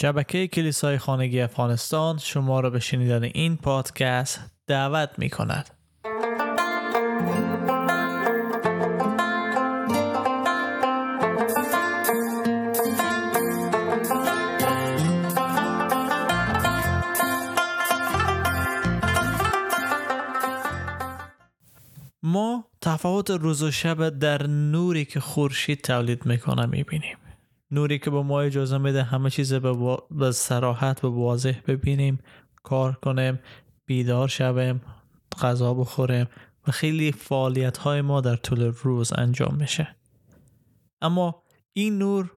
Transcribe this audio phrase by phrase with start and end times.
[0.00, 5.70] شبکه کلیسای خانگی افغانستان شما را به شنیدن این پادکست دعوت می کند.
[22.22, 27.16] ما تفاوت روز و شب در نوری که خورشید تولید می‌کنه می‌بینیم
[27.70, 32.18] نوری که به ما اجازه میده همه چیز به, به سراحت و واضح ببینیم
[32.62, 33.38] کار کنیم
[33.86, 34.80] بیدار شویم
[35.42, 36.26] غذا بخوریم
[36.68, 39.96] و خیلی فعالیت های ما در طول روز انجام میشه.
[41.02, 42.32] اما این نور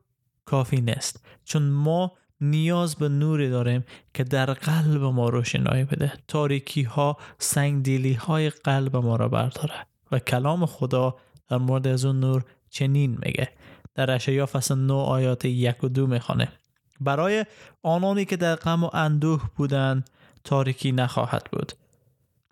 [0.45, 6.13] کافی نیست چون ما نیاز به نوری داریم که در قلب ما روشنایی بده.
[6.27, 11.15] تاریکی ها سنگ های قلب ما را برداره و کلام خدا
[11.47, 13.49] در مورد از اون نور چنین میگه.
[13.95, 16.51] در اشعیا فصل 9 آیات یک و دو می‌خوانه.
[16.99, 17.45] برای
[17.83, 20.09] آنانی که در غم و اندوه بودند
[20.43, 21.73] تاریکی نخواهد بود.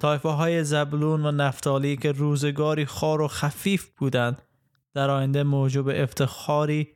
[0.02, 4.41] طایفه های زبلون و نفتالی که روزگاری خار و خفیف بودند
[4.94, 6.88] در آینده موجب افتخاری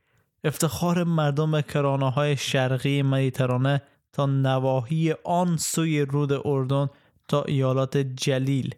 [0.44, 3.82] افتخار مردم کرانه های شرقی مدیترانه
[4.14, 6.89] تا نواحی آن سوی رود اردن
[7.28, 8.76] تا ایالات جلیل.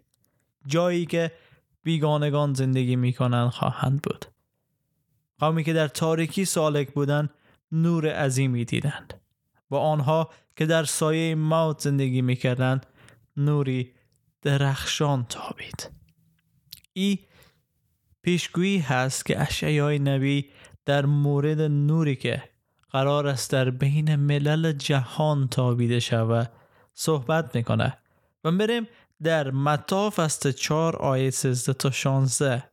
[0.66, 1.32] جایی که
[1.82, 4.24] بیگانگان زندگی می‌کنند خواهند بود.
[5.38, 7.30] قومی که در تاریکی سالک بودند
[7.72, 9.14] نور عظیمی دیدند.
[9.70, 12.86] و آنها که در سایه موت زندگی می‌کردند
[13.36, 13.92] نوری
[14.42, 15.90] درخشان تابید.
[16.92, 17.18] ای
[18.22, 20.50] پیشگویی هست که اشعای نبی
[20.84, 22.42] در مورد نوری که
[22.90, 26.52] قرار است در بین ملل جهان تابیده شود
[26.94, 27.98] صحبت می‌کنه
[28.44, 28.88] و بریم
[29.22, 32.64] در متا فصل 4 آیه 13 تا 16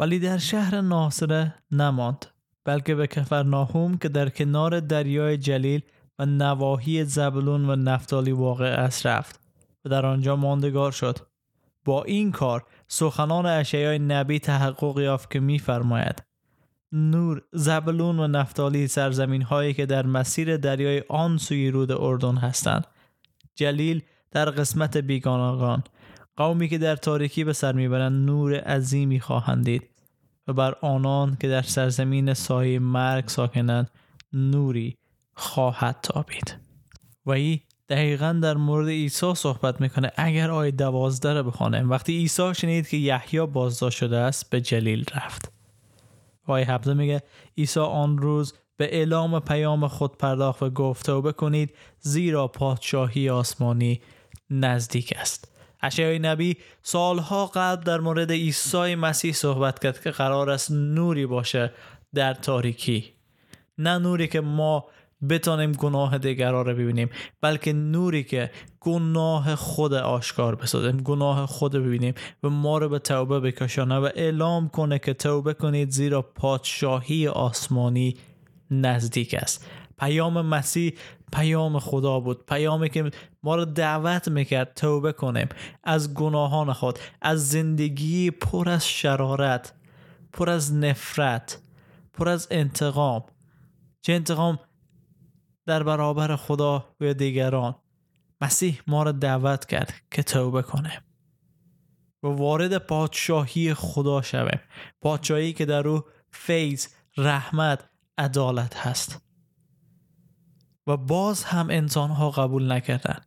[0.00, 2.26] ولی در شهر ناصره نماند
[2.64, 5.80] بلکه به کفرناهوم که در کنار دریای جلیل
[6.18, 9.40] و نواحی زبلون و نفتالی واقع است رفت
[9.84, 11.18] و در آنجا ماندگار شد.
[11.84, 16.22] با این کار سخنان اشعای نبی تحقق یافت که میفرماید
[16.92, 22.86] نور زبلون و نفتالی سرزمین هایی که در مسیر دریای آن سوی رود اردن هستند.
[23.54, 25.82] جلیل در قسمت بیگانگان
[26.36, 29.89] قومی که در تاریکی به سر می‌برند نور عظیمی خواهند دید.
[30.50, 33.90] و بر آنان که در سرزمین سایه مرگ ساکنند
[34.32, 34.96] نوری
[35.34, 36.56] خواهد تابید.
[37.26, 40.12] و ای دقیقا در مورد عیسی صحبت می‌کنه.
[40.16, 45.04] اگر آیه دوازده رو بخوانیم وقتی عیسی شنید که یحیی بازداشت شده است به جلیل
[45.14, 45.52] رفت.
[46.46, 47.22] آیه هفته میگه
[47.58, 54.00] عیسی آن روز به اعلام پیام خود پرداخت و گفت توبه کنید زیرا پادشاهی آسمانی
[54.50, 55.52] نزدیک است.
[55.82, 61.72] اشعای نبی سالها قبل در مورد عیسی مسیح صحبت کرد که قرار است نوری باشه
[62.14, 63.04] در تاریکی.
[63.78, 64.84] نه نوری که ما
[65.28, 67.10] بتانیم گناه دیگران رو ببینیم
[67.40, 73.40] بلکه نوری که گناه خود آشکار بسازیم گناه خود ببینیم و ما رو به توبه
[73.40, 78.16] بکشانه و اعلام کنه که توبه کنید زیرا پادشاهی آسمانی
[78.70, 79.66] نزدیک است.
[79.98, 80.92] پیام مسیح
[81.32, 83.10] پیام خدا بود پیامی که
[83.42, 85.48] ما رو دعوت می‌کرد توبه کنیم.
[85.84, 89.72] از گناهان خود از زندگی پر از شرارت
[90.32, 91.58] پر از نفرت
[92.12, 93.24] پر از انتقام.
[94.02, 94.58] چه انتقام؟
[95.66, 97.74] در برابر خدا و دیگران.
[98.40, 101.00] مسیح ما را دعوت کرد که توبه کنیم.
[102.22, 104.60] و وارد پادشاهی خدا شویم.
[105.00, 106.86] پادشاهی که در او فیض
[107.16, 107.84] رحمت
[108.18, 109.29] عدالت هست.
[110.86, 113.20] و باز هم انسان ها قبول نکردن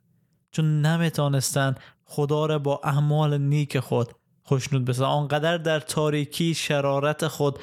[0.50, 7.58] چون نمی‌تونستن خدا را با اعمال نیک خود خوشنود بسازن آنقدر در تاریکی شرارت خود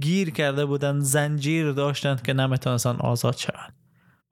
[0.00, 3.74] گیر کرده بودند زنجیر داشتند که نمی‌تونستن آزاد شوند.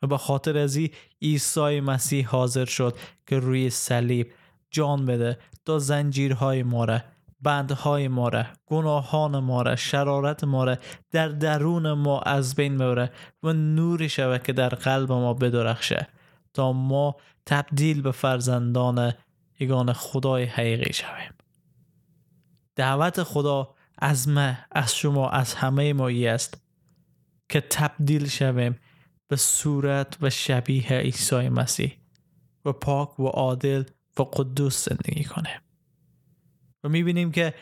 [0.03, 0.91] و به خاطر ازی
[1.23, 4.33] عیسی مسیح حاضر شد که روی صلیب
[4.71, 7.05] جان بده تا زنجیرهای ماره
[7.41, 10.79] بندهای ماره گناهان ماره شرارت ماره
[11.11, 13.13] در درون ما از بین ببره
[13.43, 16.09] و نوری شود که در قلب ما بدرخشه
[16.55, 17.17] تا ما
[17.47, 19.13] تبدیل به فرزندان
[19.61, 21.35] یگان خدای حقیقی شویم.
[22.77, 26.63] دعوت خدا از ما از شما از همه ما است
[27.49, 28.81] که تبدیل شویم
[29.29, 31.99] به صورت و شبیه عیسی مسیح
[32.65, 33.85] و پاک و عادل
[34.19, 35.61] و قدوس زندگی کنه
[36.85, 37.55] و می‌بینیم که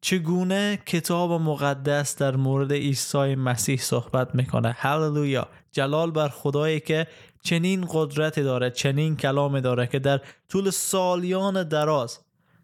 [0.00, 4.76] چگونه کتاب مقدس در مورد عیسی مسیح صحبت می‌کنه.
[4.78, 5.48] هللویا!
[5.72, 7.06] جلال بر خدایی که
[7.42, 12.18] چنین قدرتی داره چنین کلامی داره که در طول سالیان دراز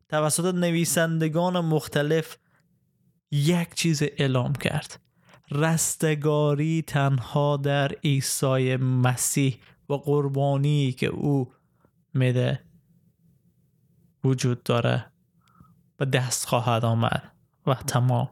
[0.09, 2.37] توسط نویسندگان مختلف
[3.31, 5.01] یک چیز اعلام کرد.
[5.51, 9.59] رستگاری تنها در عیسی مسیح
[9.89, 11.53] و قربانی که او
[12.15, 12.61] میده
[14.25, 15.07] وجود داره.
[15.99, 17.33] و دست خواهد آمد.
[17.67, 18.29] و تمام.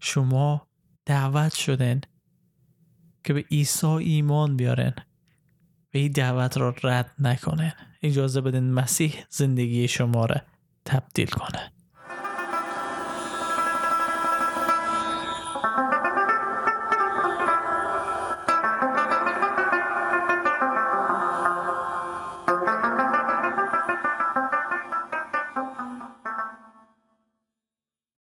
[0.00, 0.68] شما
[1.06, 2.00] دعوت شدن
[3.24, 4.94] که به عیسی ایمان بیارن
[5.94, 7.72] و این دعوت را رد نکنن.
[8.02, 10.36] اجازه بدین مسیح زندگی شما را
[10.84, 11.72] تبدیل کنه.